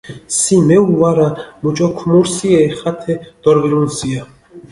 სი 0.37 0.55
მეუ 0.67 0.87
ვარა, 0.99 1.27
მუჭო 1.61 1.87
ქუმურსიე, 1.97 2.61
ხათე 2.79 3.13
დორჸვილუნსია. 3.41 4.21